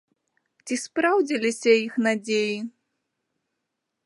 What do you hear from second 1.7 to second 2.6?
іх надзеі?